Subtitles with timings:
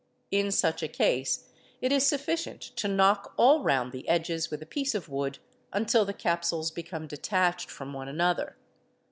[0.31, 1.47] In such a case
[1.79, 5.37] it is sufficient to knock all round the edges with a piece of wood,
[5.73, 8.57] until the capsules become— detached from one another.